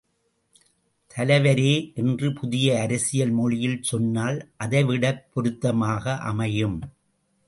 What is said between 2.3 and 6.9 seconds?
புதிய அரசியல் மொழியில் சொன்னால் அதைவிடப் பொருத்தமாக அமையும்.